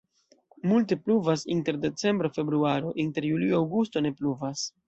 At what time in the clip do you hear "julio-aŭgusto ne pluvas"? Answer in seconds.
3.35-4.69